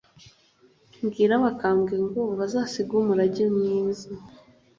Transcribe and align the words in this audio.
Mbwire 1.03 1.33
abakambwe 1.39 1.93
ngo 2.05 2.21
bazasige 2.39 2.91
umurage 3.01 3.43
mwiza! 3.55 4.09